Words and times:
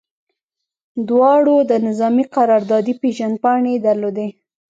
دواړو 1.09 1.55
د 1.69 1.71
نظامي 1.87 2.25
قراردادي 2.35 2.93
پیژندپاڼې 3.01 3.73
درلودې 3.87 4.27